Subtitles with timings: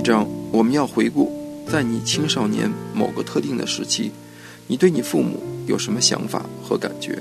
[0.00, 1.30] 一章我们要回顾，
[1.66, 4.10] 在你青少年某个特定的时期，
[4.66, 7.18] 你对你父母有什么想法和感觉？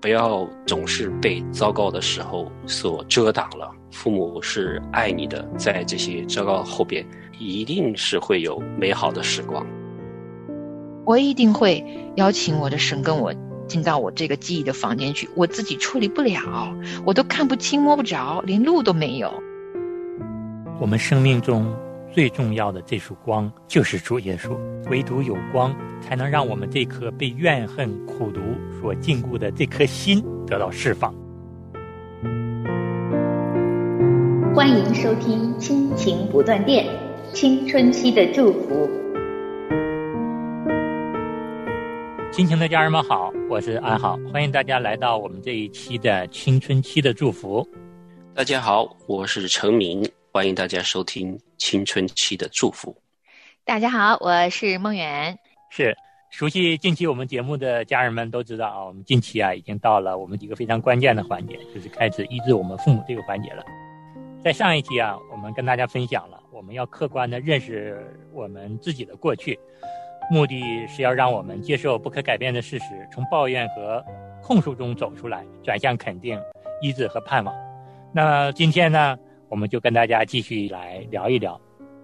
[0.00, 3.70] 不要总是被糟糕的时候所遮挡了。
[3.92, 7.06] 父母是爱你的，在这些糟糕后边，
[7.38, 9.64] 一定是会有美好的时光。
[11.04, 11.84] 我一定会
[12.16, 13.32] 邀请我的神跟我
[13.68, 19.32] 进到我这个记忆的房间去，我自己处理不了，我都看不清摸不着，连路都没有。
[20.82, 21.72] 我们生命中
[22.12, 24.58] 最重要的这束光就是主耶稣，
[24.90, 28.40] 唯独有光，才能让我们这颗被怨恨、苦毒
[28.80, 31.14] 所禁锢的这颗心得到释放。
[34.52, 36.84] 欢迎收听《亲情不断电》，
[37.32, 38.90] 青春期的祝福。
[42.32, 47.64] 亲情的家人们好，我是安好，欢迎大家来到我们这一期的青春期的祝福。
[48.34, 50.04] 大家好，我是陈明。
[50.34, 52.96] 欢迎大家收听青春期的祝福。
[53.66, 55.38] 大家好，我是梦远。
[55.68, 55.94] 是
[56.30, 63.62] 熟悉近期我们节目的家人们都知道啊，我们近期啊已经到了我们一个非常关键的环节，就是开始医治我们父母这个环节了。
[64.42, 69.60] 在上一期啊，我们跟大家分享了，我们要客观的认识我们自己的过去，
[70.30, 74.02] 目的是要让我们接受不可改变的事实，从抱怨和
[74.42, 76.40] 控诉中走出来，转向肯定、
[76.80, 77.54] 医治和盼望。
[78.14, 79.18] 那今天呢？
[79.52, 81.60] 我们就跟大家继续来聊一聊，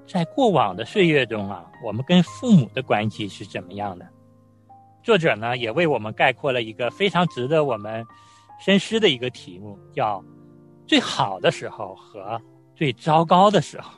[0.06, 4.06] 在过往的岁月中啊，我们跟父母的关系是怎么样的？
[5.02, 8.04] 作者呢也为我们概括了一个非常值得我们
[8.60, 10.22] 深思的一个题目，叫
[10.86, 12.38] “最好的时候和
[12.76, 13.97] 最糟糕的时候”。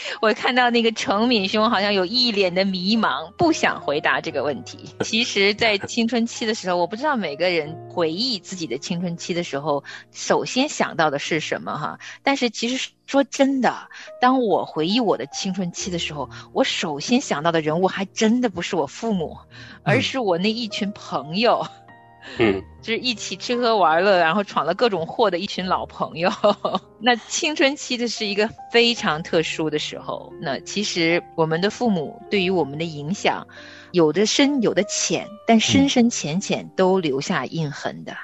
[0.22, 4.78] 我看到那个程敏兄好像有一脸的迷茫，不想回答这个问题。
[5.00, 11.98] 其实，在青春期的时候，我不知道每个人回忆自己的青春期的时候，首先想到的是什么哈。
[12.22, 13.88] 但是，其实说真的，
[14.20, 19.38] 当我回忆我的青春期的时候，我首先想到的人物还真的不是我父母，
[19.82, 21.66] 而是我那一群朋友。
[21.66, 21.87] 嗯，
[22.82, 26.30] 就是一起吃喝玩乐，然后闯了各种祸的一群老朋友。
[27.00, 30.32] 那青春期的是一个非常特殊的时候。
[30.40, 33.46] 那其实我们的父母对于我们的影响，
[33.92, 38.16] 有的深，有的浅，但深深浅浅都留下印痕的。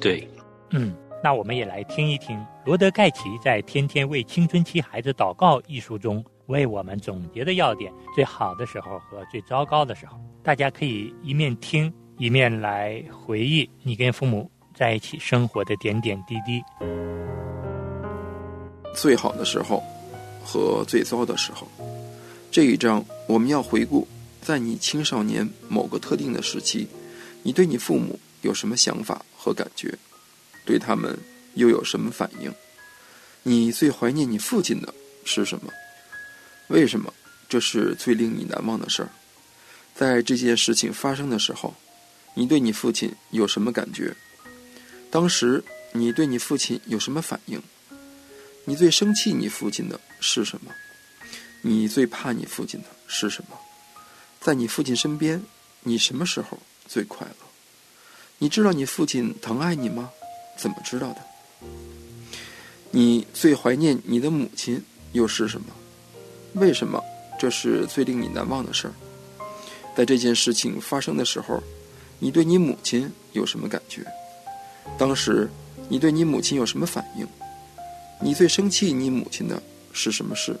[0.00, 0.28] 对，
[0.70, 10.18] 嗯，那我们也来听一听罗德盖奇在《天天为青春期孩子祷告》一书中为我们总结的要点：最好的时候和最糟糕的时候。
[10.42, 11.92] 大家可以一面听。
[12.20, 16.62] 一面来回忆你跟父母在一起生活的点点滴滴。
[18.94, 19.82] 最好的时候
[20.44, 21.66] 和最糟的时候，
[22.50, 24.06] 这一章我们要回顾，
[24.42, 26.86] 在你青少年某个特定的时期，
[27.42, 29.90] 你对你父母有什么想法和感觉？
[30.66, 31.18] 对他们
[31.54, 32.52] 又有什么反应？
[33.44, 34.92] 你最怀念你父亲的
[35.24, 35.72] 是什么？
[36.68, 37.10] 为什么
[37.48, 39.08] 这是最令你难忘的事儿？
[39.94, 41.72] 在这件事情发生的时候。
[42.34, 44.14] 你对你父亲有什么感觉？
[45.10, 47.60] 当时你对你父亲有什么反应？
[48.64, 50.70] 你最生气你父亲的是什么？
[51.62, 53.58] 你最怕你父亲的是什么？
[54.40, 55.42] 在你父亲身边，
[55.82, 57.34] 你什么时候最快乐？
[58.38, 60.10] 你知道你父亲疼爱你吗？
[60.56, 61.26] 怎么知道的？
[62.92, 64.80] 你最怀念你的母亲
[65.12, 65.66] 又是什么？
[66.54, 67.02] 为什么
[67.38, 68.94] 这是最令你难忘的事儿？
[69.96, 71.60] 在这件事情发生的时候。
[72.22, 74.04] 你对你母亲有什么感觉？
[74.98, 75.50] 当时
[75.88, 77.26] 你对你母亲有什么反应？
[78.20, 79.60] 你最生气你母亲的
[79.92, 80.54] 是什么事？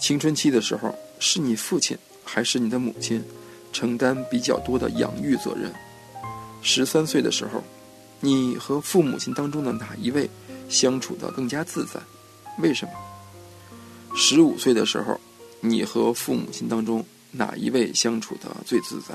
[0.00, 3.22] 青春期的时候，是你父亲还是你的母亲
[3.70, 5.70] 承担比较多的养育责任？
[6.62, 7.62] 十三岁的时候，
[8.20, 10.28] 你和父母亲当中的哪一位
[10.70, 12.00] 相处的更加自在？
[12.58, 12.92] 为什么？
[14.16, 15.20] 十五岁的时候，
[15.60, 19.14] 你和父母亲当中哪一位相处的最自在？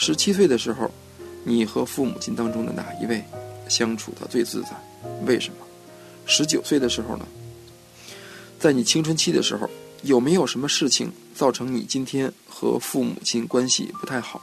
[0.00, 0.88] 十七岁的时候，
[1.42, 3.22] 你和父母亲当中的哪一位
[3.68, 4.70] 相处的最自在？
[5.26, 5.66] 为什么？
[6.24, 7.26] 十九岁的时候呢？
[8.60, 9.68] 在你青春期的时候，
[10.04, 14.40] 有没有什么事情造成你今天和父母亲关系不太好？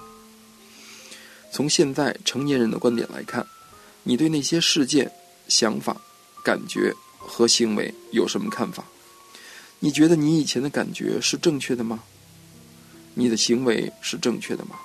[1.53, 3.47] 从现在成年人的观点来看，
[4.03, 5.09] 你对那些事件、
[5.47, 5.95] 想法、
[6.43, 8.83] 感觉和行为有什么看法？
[9.79, 12.03] 你觉得你以前的感觉是正确的吗？
[13.13, 14.75] 你的行为是正确的吗？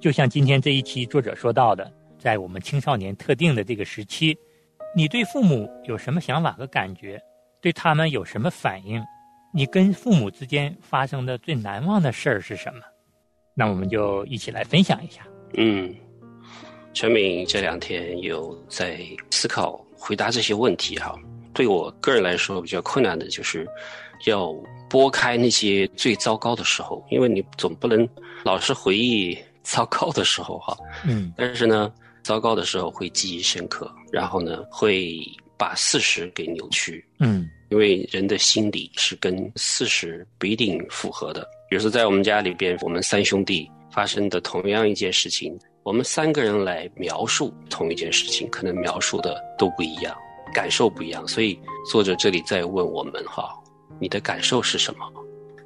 [0.00, 4.36] 就像今天这一期作者说到的，在我们青少年特定的这个时期，
[4.94, 7.20] 你对父母有什么想法和感觉？
[7.60, 9.02] 对他们有什么反应？
[9.52, 12.80] 你跟父母之间发生的最难忘的事儿是什么？
[13.54, 15.26] 那我们就一起来分享一下。
[15.54, 15.92] 嗯，
[16.94, 21.18] 陈敏这两天有在思考回答这些问题哈。
[21.52, 23.66] 对我个人来说比较困难的就是
[24.26, 24.54] 要
[24.88, 28.08] 拨开那些最糟糕的时候，因为你总不能
[28.44, 29.36] 老是回忆
[29.70, 30.76] 糟糕的时候哈。
[31.04, 31.92] 嗯但是呢，
[32.22, 35.20] 糟糕的时候会记忆深刻，然后呢会
[35.56, 37.04] 把事实给扭曲。
[37.20, 41.46] 嗯因为人的心理是跟事实不一定符合的。
[41.68, 50.16] 比如说，在我们家里边，我们三兄弟发生的同样一件事情，我们三个人来描述同一件事情，可能描述的都不一样，
[50.54, 51.28] 感受不一样。
[51.28, 51.60] 所以，
[51.90, 53.54] 作者这里在问我们哈，
[54.00, 55.06] 你的感受是什么？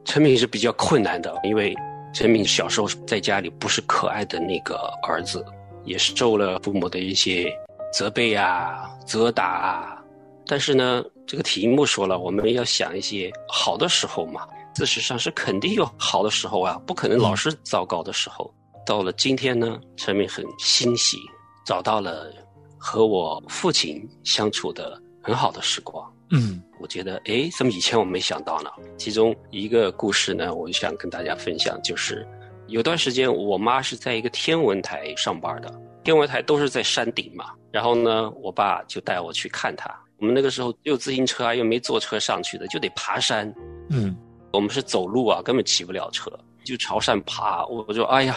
[0.05, 1.73] 陈敏是比较困难的，因为
[2.13, 5.45] 陈敏小时候在家里不是可爱的那个儿子，
[5.85, 7.51] 也是受了父母的一些
[7.93, 9.99] 责备啊、责打啊。
[10.47, 14.47] 但是呢，这个题目说了，我们要想一些好的时候嘛。
[14.75, 18.53] 事实上是肯定有好的时候啊，不可能老是糟糕的时候。
[18.85, 21.19] 到了今天呢，陈敏很欣喜，
[21.65, 22.33] 找到了
[22.79, 26.11] 和我父亲相处的很好的时光。
[26.31, 28.71] 嗯我觉得，诶，怎么以前我没想到呢？
[28.99, 32.27] 其中一个故事呢，我想跟大家分享，就是
[32.67, 37.53] 有段时间我妈是在一个天文台上班的，天文台都是在山顶嘛。
[37.71, 39.89] 然后呢，我爸就带我去看她。
[40.19, 43.55] 我们那个时候又自行车啊，又没坐车上去的，就得爬山。
[43.89, 44.17] 嗯
[44.53, 46.31] 我们是走路啊，根本骑不了车，
[46.65, 47.65] 就朝山爬。
[47.67, 48.37] 我我就哎呀，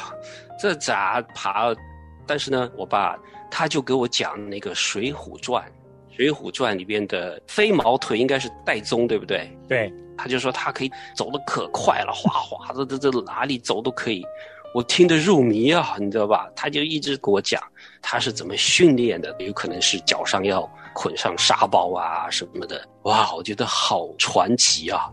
[0.62, 1.75] 这咋爬？
[2.27, 3.18] 但是呢，我爸
[3.51, 5.63] 他就给我讲那个《水浒传》，
[6.15, 9.51] 《水浒传》里边的飞毛腿应该是戴宗，对不对？
[9.67, 14.25] 对，他就说他可以走得可快了，哗哗的，这这哪里走都可以。
[14.73, 16.50] 我听得入迷啊，你知道吧？
[16.56, 17.62] 他就一直给我讲
[18.01, 22.85] 他是怎么训练的，有可能是脚上要捆上沙包啊什么的。
[23.03, 25.09] 哇，我觉得好传奇啊！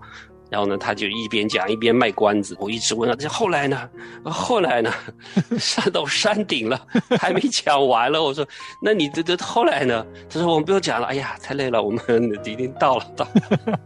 [0.53, 2.55] 然后呢，他就一边讲一边卖关子。
[2.61, 3.89] 我一直问他，这后来呢？
[4.27, 4.93] 后来呢？
[5.59, 6.87] 上到山顶了，
[7.19, 8.23] 还没讲完了。
[8.23, 8.47] 我说，
[8.83, 10.07] 那你这这后来呢？
[10.29, 11.07] 他说我们不用讲了。
[11.07, 12.03] 哎呀，太累了，我们
[12.45, 13.81] 已经到了，到了。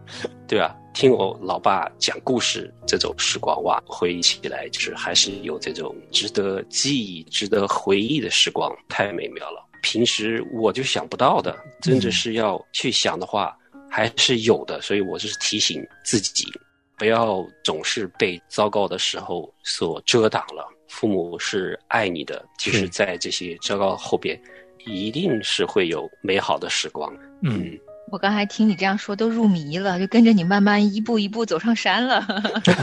[0.49, 9.65] 对啊，听我老爸讲故事这种时光哇，回忆起来就是还是有这种值得记忆、值得回忆的时光，太美妙了。
[9.83, 13.57] 平时我就想不到的，真的是要去想的话。
[13.97, 16.53] 还是有的，所以我就是提醒自己，
[16.99, 20.69] 不要总是被糟糕的时候所遮挡了。
[20.87, 24.39] 父母是爱你的，就是在这些糟糕后边，
[24.85, 27.11] 一定是会有美好的时光。
[27.41, 27.73] 嗯，
[28.13, 32.23] 我刚才听你这样说，都入迷了，就跟着你慢慢一步一步走上山了，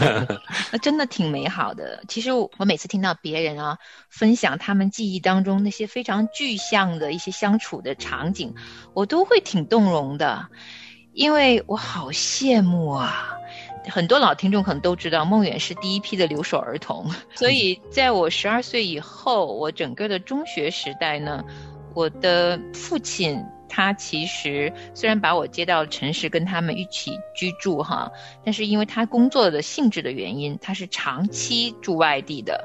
[0.73, 2.03] 那真的挺美好的。
[2.07, 3.77] 其实我每次听到别人啊
[4.09, 8.51] 分享他们记忆当中那些非常具象的一些相处的场景，
[8.95, 10.49] 我都会挺动容的。
[11.13, 13.29] 因为我好羡慕啊！
[13.89, 17.05] 很多老听众可能都知道，梦远是第一批的留守儿童，
[17.35, 21.43] 所以在我十二岁以后，我整个的中学时代呢，
[21.93, 23.43] 我的父亲
[23.75, 28.11] 他其实虽然把我接到城市跟他们一起居住哈，
[28.45, 32.63] 但是因为他工作的性质的原因，他是长期住外地的，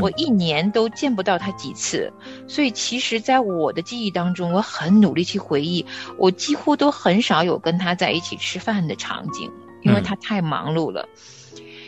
[0.00, 2.12] 我一年都见不到他几次，
[2.48, 5.86] 所以其实，在我的记忆当中，我很努力去回忆，
[6.18, 9.48] 我几乎都很少有跟他在一起吃饭的场景，
[9.82, 11.08] 因为他太忙碌了。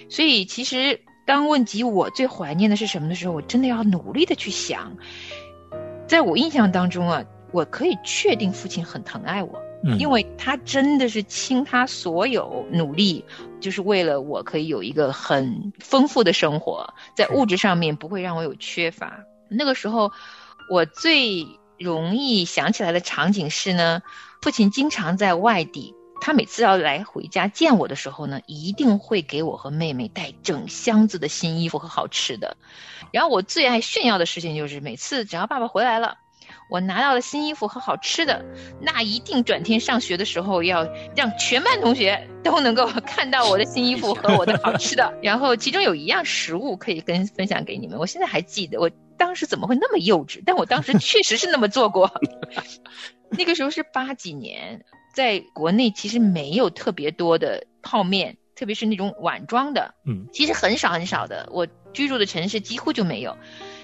[0.08, 4.96] 所以，其实当问及我最怀念的是什么的时候，我真的要努力的去想。
[6.06, 13.24] 在我印象当中啊，我可以确定父亲很疼爱我，嗯因为他真的是倾他所有努力，
[13.60, 19.20] 就是为了我可以有一个很丰富的生活，在物质上面不会让我有缺乏。
[19.48, 20.12] 那个时候，
[20.70, 21.46] 我最
[21.78, 24.02] 容易想起来的场景是呢，
[24.42, 25.94] 父亲经常在外地。
[26.22, 32.58] 他每次要来回家见我的时候呢，一定会给我和妹妹带整箱子的新衣服和好吃的。
[33.10, 36.18] 然后我最爱炫耀的事情就是，每次只要爸爸回来了，
[36.70, 38.44] 我拿到了新衣服和好吃的，
[38.80, 40.86] 那一定转天上学的时候要
[41.16, 45.12] 让全班同学都能够 看到我的新衣服和我的好吃的。
[45.22, 50.40] 然后其中有一样食物可以跟分享给你们，我现在还记得，我当时怎么会那么幼稚？
[50.46, 52.10] 但我当时确实是那么做过。
[53.28, 54.84] 那个时候是八几年。
[55.12, 61.48] 在国内其实没有特别多的泡面，特别是那种碗装的，嗯，其实很少很少的。
[61.50, 63.36] 我居住的城市几乎就没有，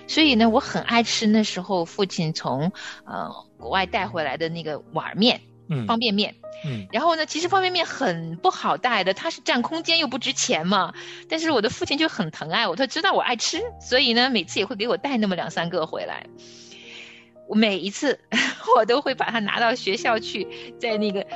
[0.07, 2.73] 所以呢，我很爱吃那时候父亲从
[3.05, 6.35] 呃国外带回来的那个碗面，嗯，方便面，
[6.65, 10.95] 嗯，然后呢，其实方便面很不好带的，它是占空间又不值钱嘛。
[11.29, 16.27] 但是我的父亲就很疼爱我，他知道我爱吃，所以呢，每次也会给我带那么两三个回来。
[17.49, 18.19] 我每一次
[18.77, 21.27] 我都会把它拿到学校去，在那个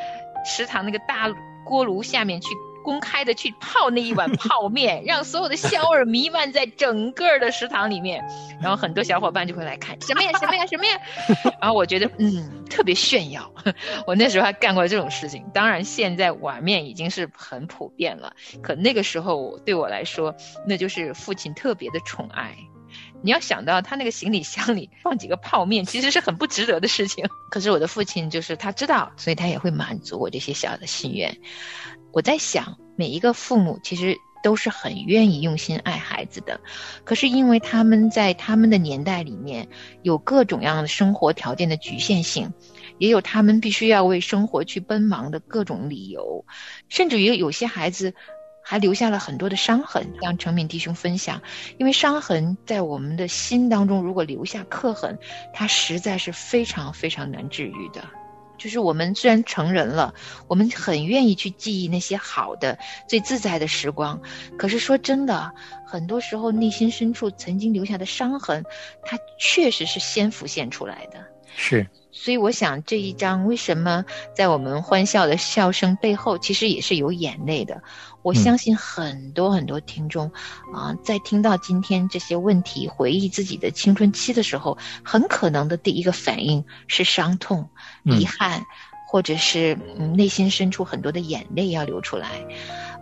[0.44, 1.32] 食堂那个大
[1.64, 2.48] 锅炉下面去
[2.82, 8.24] 公开的去泡那一碗泡面，让所有的香味弥漫在整个的食堂里面，
[8.60, 10.98] 然后很多小伙伴就会来看什么呀什么呀什么呀，
[11.60, 13.52] 然后我觉得嗯特别炫耀，
[14.06, 15.44] 我那时候还干过这种事情。
[15.52, 18.32] 当然现在碗面已经是很普遍了，
[18.62, 20.34] 可那个时候对我来说，
[20.66, 22.56] 那就是父亲特别的宠爱。
[23.22, 27.24] 你要想到他那个行李箱里放几个泡面，其实是很不值得的事情。
[27.50, 31.36] 可是我的父亲就是他知道，所以他也会满足我这些小的心愿。
[32.12, 36.58] 我在想，每一个父母其实都是很愿意用心爱孩子的，
[37.04, 39.68] 可是因为他们在他们的年代里面
[40.02, 42.52] 有各种样的生活条件的局限性，
[42.98, 46.44] 也有他们必须要为生活去奔忙的各种理由，
[46.88, 48.14] 甚至于有些孩子
[48.70, 50.06] 还留下了很多的伤痕。
[50.22, 51.42] 让成敏弟兄分享，
[51.76, 55.18] 因为伤痕在我们的心当中，如果留下刻痕，
[55.52, 58.00] 它实在是非常非常难治愈的。
[58.56, 60.14] 就是我们虽然成人了，
[60.46, 64.20] 我们很愿意去记忆那些好的、最自在的时光，
[64.56, 65.52] 可是说真的，
[65.84, 68.62] 很多时候内心深处曾经留下的伤痕，
[69.02, 71.24] 它确实是先浮现出来的。
[71.56, 74.04] 是，所以我想这一章为什么
[74.36, 77.82] 在我们欢笑的笑声背后，其实也是有眼泪的。
[78.22, 80.30] 我相信很多很多听众
[80.74, 87.68] 啊，在听到今天这些问题，回忆自己的青春期的时候，很可能的第一个反应是伤痛、
[88.04, 88.62] 遗憾，
[89.08, 92.28] 或者是嗯内心深处很多的眼泪要流出来。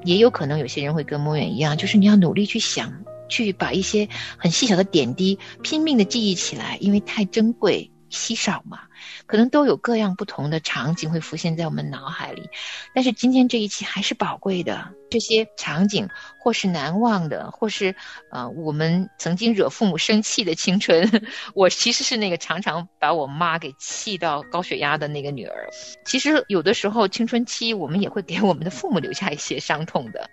[0.04, 2.92] 也有可能有些人会跟莫远一样，就是你要努力去想，
[3.28, 7.90] 去把一些很细小的点滴拼命的记忆起来，因为太珍贵。
[8.10, 8.78] 稀少嘛，
[9.26, 12.48] 可能都有各样不同的场景会浮现在我们脑海里，
[12.94, 14.94] 但是今天这一期还是宝贵的。
[15.10, 17.94] 这些场景或是难忘的，或是
[18.30, 21.08] 呃我们曾经惹父母生气的青春。
[21.54, 25.68] 我其实是那个常常把我妈给气到高血压的那个女儿。
[26.04, 30.30] 其实有的时候青春期我们也会给我们的父母留下一些伤痛的。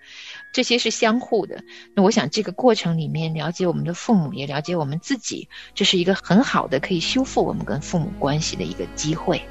[0.54, 1.62] 这些是相互的。
[1.94, 9.42] 那我想，这个过程里面了解我们的父母，也了解我们自己，这是一个很好的可以修复我们跟父母关系的一个机会。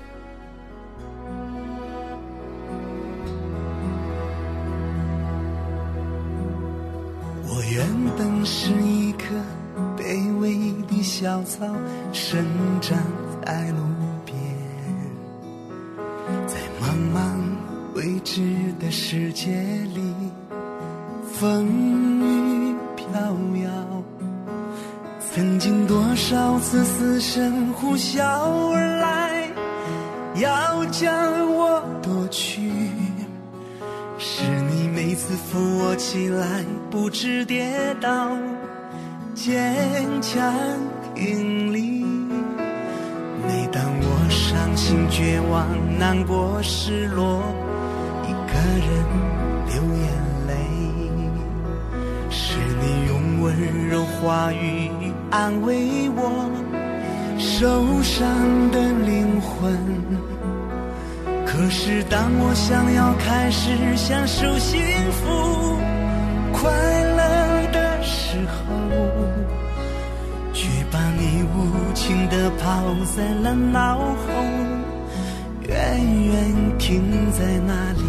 [8.45, 9.35] 我是一棵
[9.97, 11.65] 卑微的小草，
[12.13, 12.45] 生
[12.79, 12.99] 长
[13.43, 13.79] 在路
[14.27, 14.37] 边，
[16.47, 17.39] 在茫茫
[17.95, 18.43] 未知
[18.79, 19.51] 的世界
[19.95, 20.15] 里。
[21.33, 21.65] 风
[22.21, 23.19] 雨飘
[23.63, 24.03] 摇，
[25.33, 28.23] 曾经多少次死神呼啸
[28.75, 29.49] 而来，
[30.35, 32.71] 要将我夺去。
[34.19, 34.43] 是
[35.15, 38.37] 每次扶我起来，不知跌倒，
[39.33, 40.53] 坚强
[41.15, 42.05] 挺立。
[43.47, 45.69] 每当我伤心绝望、
[46.01, 47.45] 难过失落，
[48.25, 48.91] 一个人
[49.69, 50.11] 流眼
[50.49, 50.53] 泪，
[52.29, 53.15] 是你用。
[53.41, 54.91] 温柔话语
[55.31, 56.51] 安慰我
[57.39, 58.27] 受伤
[58.73, 60.34] 的灵魂。
[61.57, 64.83] 可是当我想要开始享受幸
[65.13, 65.79] 福
[66.53, 67.23] 快乐
[67.73, 68.59] 的时候，
[70.53, 72.83] 却把你无情的抛
[73.15, 74.27] 在了脑后，
[75.69, 75.73] 远
[76.27, 76.35] 远
[76.77, 78.03] 停在那里。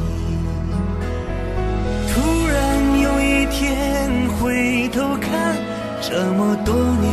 [2.11, 2.13] 突
[2.47, 2.55] 然
[2.99, 4.09] 有一天
[4.39, 5.55] 回头看，
[6.01, 7.05] 这么多年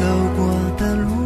[0.36, 0.40] 过
[0.78, 1.19] 的路，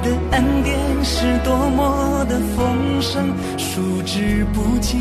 [0.00, 4.98] 的恩典是多么的丰盛，数之不尽。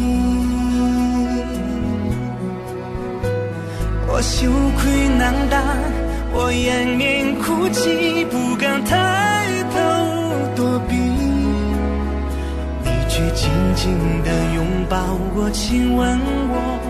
[4.10, 5.62] 我羞愧难当，
[6.34, 9.78] 我掩面哭泣，不敢抬头
[10.56, 10.96] 躲避，
[12.84, 14.98] 你却紧紧地拥抱
[15.36, 16.87] 我，亲吻我。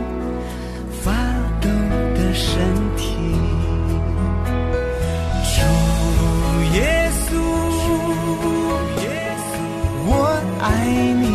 [10.88, 11.28] 爱你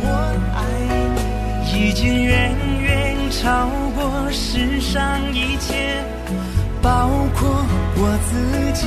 [0.00, 0.06] 我
[0.54, 0.62] 爱
[1.16, 6.00] 你已经远远超过世上一切
[6.80, 8.86] 包括我自己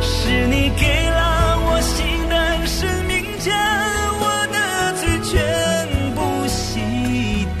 [0.00, 3.52] 是你给了我新的生命将
[4.18, 4.58] 我的
[4.96, 5.36] 罪全
[6.14, 6.80] 部洗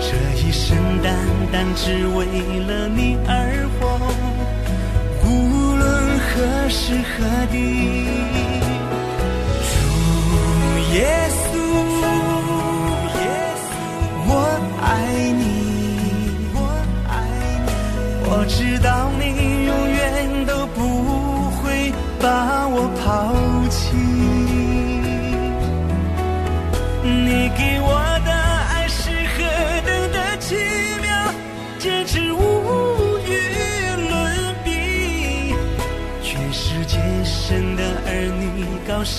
[0.00, 0.10] 这
[0.40, 1.14] 一生单
[1.52, 2.26] 单只为
[2.66, 3.96] 了你而活
[5.24, 8.41] 无论何时何地。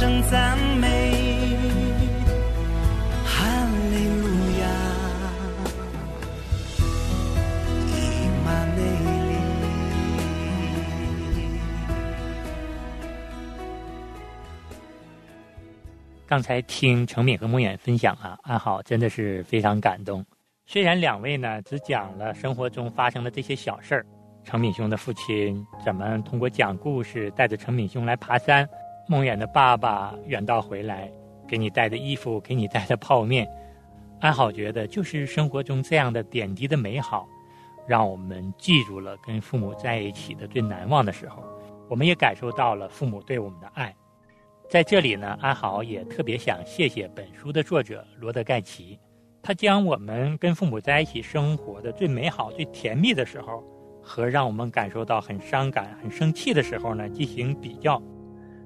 [0.04, 1.14] 声赞美，
[3.24, 3.46] 哈
[3.90, 4.28] 利路
[4.60, 4.68] 亚，
[7.88, 9.32] 伊玛内利。
[16.28, 20.26] 刚才听程敏和梦远分享啊，安好真的是非常感动。
[20.66, 24.06] 虽然两位呢只讲了生活中发生的这些小事儿，
[24.44, 28.68] 程敏兄的父亲怎么通过讲故事带着程敏兄来爬山，
[29.08, 31.12] 梦远的爸爸远道回来
[31.48, 33.48] 给你带的衣服，给你带的泡面，
[34.20, 37.28] 安好觉得就是生活中这样的点滴的美好，
[37.86, 41.44] 让我们记住了跟父母在一起的最难忘的时候，
[41.90, 43.94] 我们也感受到了父母对我们的爱。
[44.70, 48.98] 在这里呢，安好也特别想谢谢本书的作者罗德盖奇，
[49.42, 53.62] 他将我们跟父母在一起生活的最美好、最甜蜜的时候，
[54.02, 58.02] 和让我们感受到很伤感、很生气的时候呢进行比较。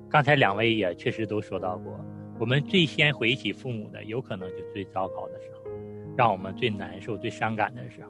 [0.10, 2.00] 刚才两位也确实都说到过，
[2.40, 5.72] 我们最先回忆起父母的，有可能就最糟糕的时候，
[6.16, 8.10] 让我们最难受、最伤感的时候。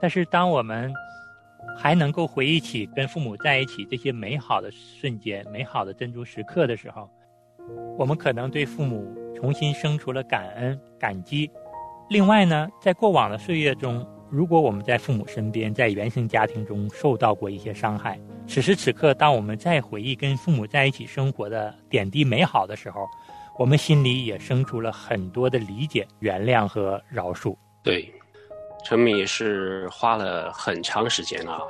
[0.00, 0.92] 但是当我们
[1.76, 7.10] 还能够回忆起跟父母在一起这些美好的瞬间、美好的珍珠时刻的时候，
[7.98, 11.50] 我们可能对父母重新生出了感恩、感激。
[12.08, 23.06] 另外呢，在过往的岁月中，如果我们在父母身边，在原生家庭中受到过一些伤害，此时此刻，当我们再回忆跟父母在一起生活的点滴美好的时候，
[23.58, 27.54] 我们心里也生出了很多的理解、原谅和饶恕。
[27.82, 28.10] 对，
[28.84, 31.60] 陈敏也是花了很长时间啊，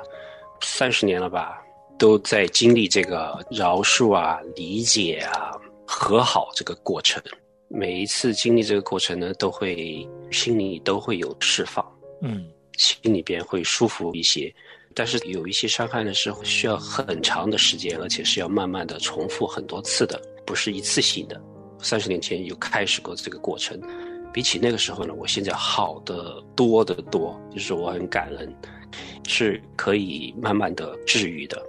[0.61, 1.61] 三十年了吧，
[1.97, 5.51] 都在经历这个饶恕啊、理解啊、
[5.85, 7.21] 和好这个过程。
[7.69, 11.85] 每一次经历这个过程呢，都会心里都会有释放，
[12.21, 14.53] 嗯心里边会舒服一些。
[14.97, 21.39] 但是有一些伤害呢，是需要很长的时间，而且是要慢慢的重复很多次的，不是一次性的。
[21.83, 23.79] 三十年前有开始过这个过程，
[24.33, 28.51] 比起那个时候呢，我现在好的多得多，就是我很感恩，
[29.27, 31.63] 是可以慢慢的治愈的。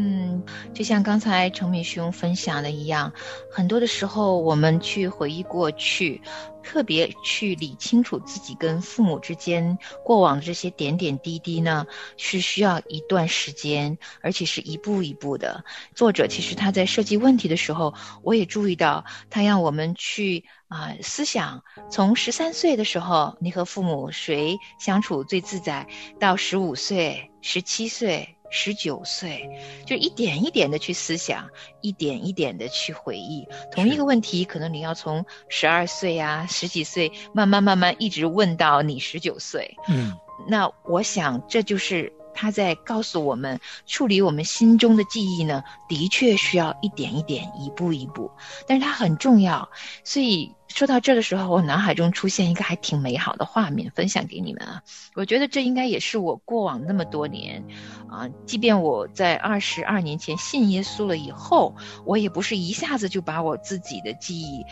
[0.00, 3.12] 嗯，就像刚才程敏兄分享的一样，
[3.50, 6.22] 很多的时候我们去回忆过去，
[6.62, 11.84] 特别去理清楚自己跟父母之间过往的这些点点滴滴呢，
[12.16, 15.64] 是需要一段时间，而且是一步一步的。
[15.96, 25.88] 作者其实他在设计问题的时候，我也注意到，他让我们去啊、思想，从十三岁的时候，你和父母谁相处最自在，
[26.20, 28.37] 到十五岁、十七岁。
[28.50, 29.48] 十九岁，
[29.86, 31.48] 就一点一点的去思想，
[31.80, 33.46] 一点一点的去回忆。
[33.70, 39.76] 同一个问题，可能你要从十二岁啊、十几岁，慢慢慢慢一直问到你十九岁。
[39.88, 40.12] 嗯
[40.46, 48.30] 那我想，这就是他在告诉我们，处理我们心中的记忆呢，的确需要一点一点、一步一步，
[48.68, 49.68] 但是它很重要。
[50.04, 54.80] 所以说到这的时候，我脑海中出现一个还挺美好的画面，分享给你们啊。
[55.16, 57.64] 我觉得这应该也是我过往那么多年，
[58.08, 61.74] 啊，即便我在二十二年前信耶稣了以后，
[62.06, 64.64] 我也不是一下子就把我自己的记忆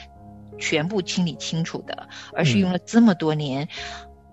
[0.56, 3.68] 全部清理清楚的，而是用了这么多年。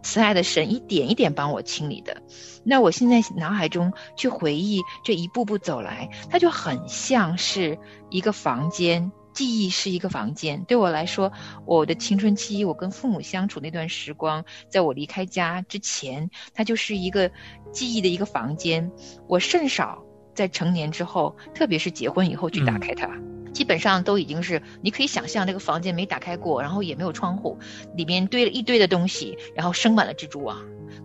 [0.03, 2.21] 慈爱的神一点一点帮我清理的，
[2.63, 10.63] 那我现在脑海中去回忆这一步步走来，它就很像是一个房间，记忆是一个房间。
[10.65, 11.31] 对我来说，
[11.65, 17.31] 我的青春期，我跟父母相处那段时光，在我离开家之前，它就是一个
[17.71, 18.91] 记忆的一个房间。
[19.27, 20.03] 我甚少
[20.35, 23.09] 在成年之后，特别是结婚以后去打开它。
[23.53, 27.57] 基本上都已经是，你可以想象那个房间没打开过，然后也没有窗户，
[27.95, 30.57] 里面堆了一堆的东西，然后生满了蜘蛛网，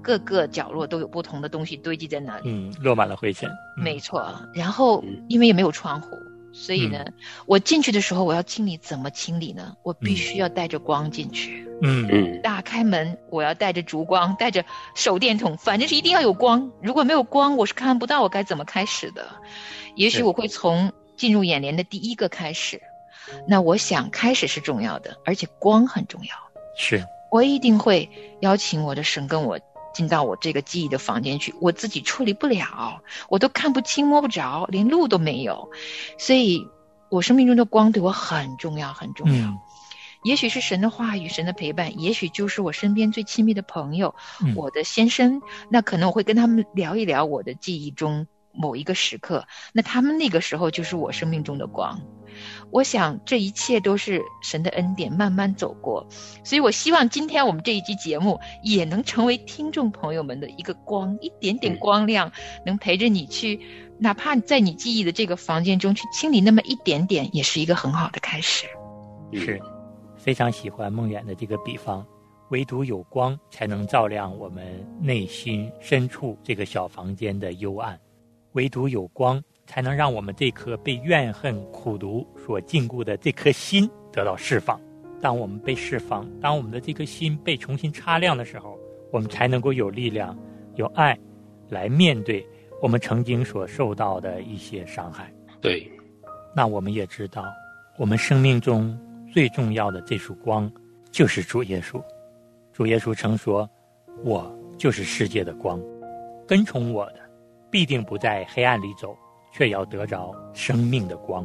[0.02, 2.42] 各个角落都有不同的东西堆积在那里。
[2.46, 3.48] 嗯，落满了灰尘。
[3.76, 6.08] 嗯没错，然后因为也没有窗户，
[6.52, 7.04] 所以呢，
[7.46, 9.74] 我进去的时候我要清理，怎么清理呢？
[9.84, 14.64] 我必须要带着光进去，嗯嗯打开门，我要带着烛光，带着
[14.96, 16.72] 手电筒，反正是一定要有光。
[16.82, 19.28] 如果没有光，我是看不到我该怎么开始的。
[19.94, 22.81] 也许我会从进入眼帘的第一个开始。
[23.46, 26.35] 那我想开始是重要的，而且光很重要。
[26.78, 28.09] 是我一定会
[28.40, 29.61] 邀请我的神跟我
[29.92, 35.68] 进到我这个记忆的房间去，我自己处理不了，我都看不清摸不着，连路都没有，
[36.18, 36.66] 所以
[37.11, 39.46] 我生命中的光对我很重要，很重要。
[39.48, 39.59] 嗯
[40.24, 45.40] 也许是神的话语、神的陪伴，也许就是我身边最亲密的朋友，嗯我的先生。
[45.70, 48.26] 那可能我会跟他们聊一聊我的记忆中
[48.59, 51.99] 某一个时刻，那他们那个时候就是我生命中的光。
[52.71, 56.07] 我想这一切都是神的恩典，慢慢走过。
[56.44, 62.31] 所以我希望今天我们这一期节目也能成为听众朋友们的一个光，一点点光亮，
[62.66, 63.59] 能陪着你去，
[63.99, 68.66] 哪怕在你记忆的这个房间中去清理那么一点点，也是一个很好的开始。
[69.33, 69.61] 是，
[70.16, 72.07] 非常喜欢梦远的这个比方，
[72.51, 77.99] 唯独有光才能照亮我们内心深处这个小房间的幽暗，
[78.52, 79.42] 唯独有光。
[79.70, 84.80] 才能让我们这颗被怨恨、苦毒所禁锢的这颗心得到释放。
[85.20, 88.78] 当我们被释放，当我们的这颗心被重新擦亮的时候，
[89.12, 90.34] 我们才能够有力量、
[90.76, 91.18] 有爱，
[91.68, 92.42] 来面对
[92.80, 95.30] 我们曾经所受到的一些伤害。
[95.61, 95.87] 对，
[96.56, 97.44] 那我们也知道，
[97.98, 98.98] 我们生命中
[99.30, 100.72] 最重要的这束光，
[101.11, 102.02] 就是主耶稣。
[102.72, 103.68] 主耶稣曾说
[104.24, 105.78] ：“我就是世界的光，
[106.46, 107.20] 跟从我的，
[107.70, 109.16] 必定不在黑暗里走。”
[109.50, 111.44] 却要得着生命的光，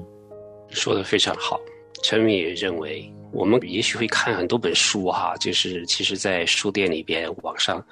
[0.69, 1.59] 说的非常好。
[2.03, 7.83] 陈明也认为，我们也许会看很多本书哈，就是其实，在书店里边、网上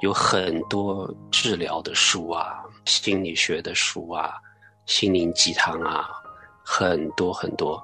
[0.00, 4.32] 有很多治疗的书啊、心理学的书啊、
[4.86, 6.08] 心灵鸡汤啊，
[6.64, 7.80] 很多很多。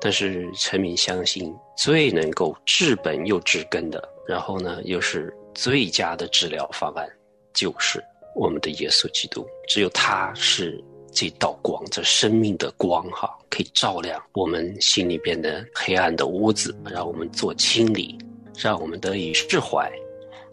[0.00, 7.08] 但是陈明相信，最能够治本又治根的，然后呢，又是最佳的治疗方案，
[7.54, 9.46] 就是我们的耶稣基督。
[9.68, 10.82] 只有他是。
[11.14, 18.16] 这道光，这生命的光，哈，可以照亮我们心里边的黑暗的屋子，让我们做清理，
[18.56, 19.92] 让我们得以释怀，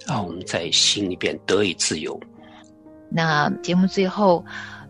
[0.05, 2.19] 让我们在心里边得以自由。
[3.09, 4.43] 那节目最后，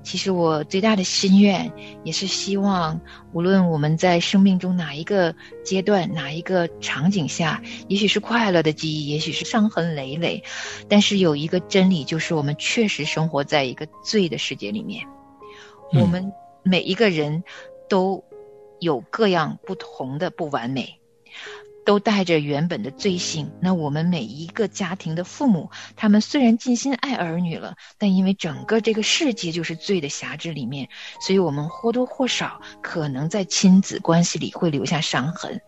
[0.10, 1.72] 其实我最大的心愿，
[2.04, 3.00] 也是希望，
[3.32, 10.44] 无论我们在生命中哪一个阶段、哪一个场景下，也许是快乐的记忆，也许是伤痕累累，
[10.88, 15.06] 但是有一个真理，就是我们确实生活在一个罪的世界里面。
[15.94, 17.44] 我们每一个人
[17.88, 18.24] 都
[18.80, 20.99] 有各样不同的不完美，
[21.86, 23.52] 都带着原本的罪性。
[23.62, 30.88] 那我们每一个家庭的父母，他们虽然尽心爱儿女了，但因为整个这个世界就是罪的辖制里面，
[31.22, 35.60] 所以我们或多或少可能在亲子关系里会留下伤痕。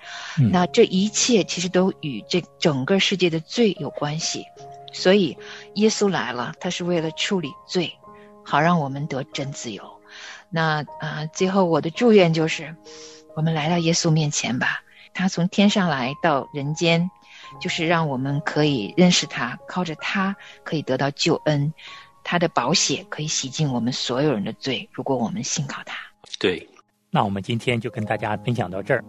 [0.52, 4.46] 那这一切其实都与这整个世界的罪有关系。
[4.94, 5.38] 所以
[5.76, 7.98] 耶稣来了，他是为了处理罪，
[8.44, 9.84] 好让我们得真自由。
[10.50, 12.76] 那啊，最后我的祝愿就是，
[13.36, 14.84] 我们来到耶稣面前吧。
[15.14, 17.10] 他从天上来到人间，
[17.60, 21.74] 就是让我们可以认识他，靠着他可以得到救恩。
[22.24, 25.96] 他的宝血可以洗净我们所有人的罪，如果我们信靠他。
[26.40, 26.68] 对，
[27.10, 29.04] 那我们今天就跟大家分享到这儿。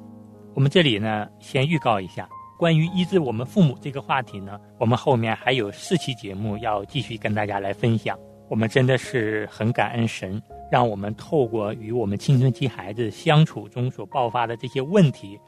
[0.54, 8.18] 我们这里呢，先预告一下，关于医治我们父母这个话题呢，我们后面还有四期节目要继续跟大家来分享。
[8.48, 10.42] 我们真的是很感恩神。
[10.70, 15.38] 让我们透过与我们青春期孩子相处中所爆发的这些问题，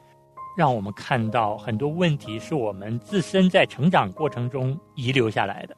[0.55, 5.75] 让我们看到很多问题是我们自身在成长过程中遗留下来的。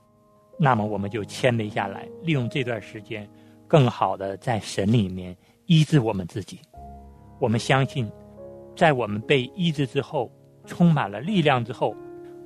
[0.57, 3.27] 那么，我们就谦卑下来，利用这段时间，
[3.67, 5.35] 更好的在神里面
[5.65, 6.59] 医治我们自己。
[7.39, 8.09] 我们相信，
[8.75, 10.31] 在我们被医治之后，
[10.65, 11.95] 充满了力量之后，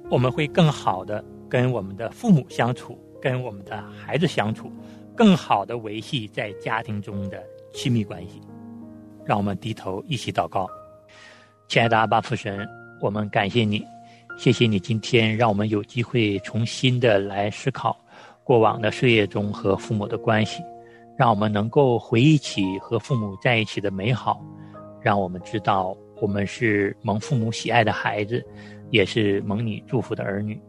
[0.09, 4.71] 我们会更好的跟我们的父母相处，跟我们的孩子相处。
[5.13, 8.41] 更好的维系在家庭中的亲密关系，
[9.25, 10.69] 让我们低头一起祷告。
[11.71, 12.67] 亲爱的阿爸父神，
[12.99, 13.81] 我们感谢你，
[14.37, 17.97] 谢谢你今天让我们有机会重新的来思考
[18.43, 20.61] 过往的岁月中和父母的关系，
[21.17, 24.43] 让我们能够回忆起和父母在一起的美好，
[25.01, 28.45] 让我们知道我们是蒙父母喜爱的孩子，
[28.89, 30.61] 也是蒙你祝福的儿女。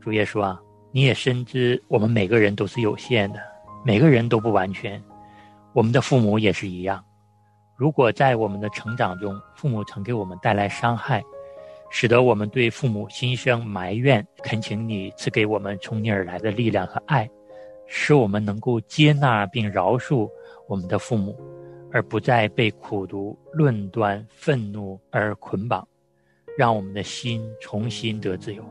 [0.00, 0.58] 主耶稣啊，
[0.90, 3.38] 你也深知我们每个人都是有限的。
[3.84, 4.98] 每个人都不完全，
[5.74, 7.04] 我们的父母也是一样。
[7.76, 11.22] 如果在我们的成长中，父母曾给我们带来伤害，
[11.90, 17.28] 使得我们对父母心生埋怨，恳请你赐给我们从你而来的力量和爱，
[17.86, 20.26] 使我们能够接纳并饶恕
[20.66, 21.38] 我们的父母，
[21.92, 25.86] 而不再被苦读、论断、愤怒而捆绑，
[26.56, 28.64] 让我们的心重新得自由。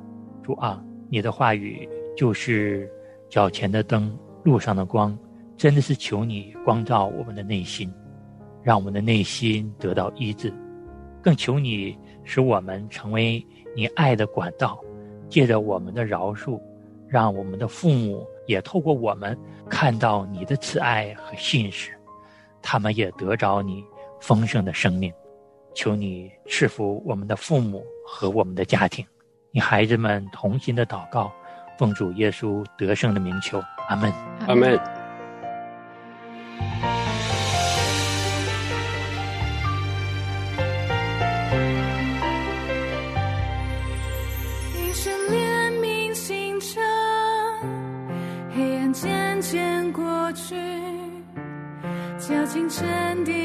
[0.43, 1.87] 主啊，你的话语
[2.17, 2.91] 就是
[3.29, 4.17] 脚前的灯。
[4.43, 5.17] 路上的光，
[5.57, 7.91] 真的是求你光照我们的内心，
[8.65, 10.49] 让我们的内心得到医治；
[11.21, 14.80] 更求你使我们成为你爱的管道，
[15.30, 16.60] 借着我们的饶恕，
[17.08, 19.38] 让我们的父母也透过我们
[19.69, 21.91] 看到你的慈爱和信实，
[22.60, 23.86] 他们也得着你
[24.19, 25.13] 丰盛的生命。
[25.75, 29.06] 求你赐福我们的父母和我们的家庭，
[29.51, 31.32] 你孩子们同心的祷告。
[31.78, 34.12] 奉主耶稣得胜的名求，阿门，
[34.47, 35.04] 阿门。
[52.55, 53.44] 清晨的。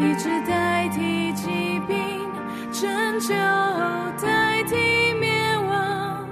[0.00, 1.46] 一直代替疾
[1.86, 1.96] 病
[2.72, 3.34] 拯救
[4.22, 5.30] 代替灭
[5.68, 6.26] 亡。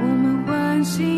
[0.00, 1.17] 我们欢喜